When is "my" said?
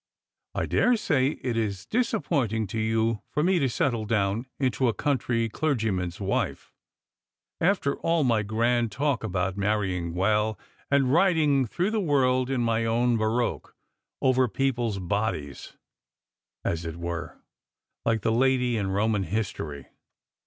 8.23-8.41, 12.61-12.83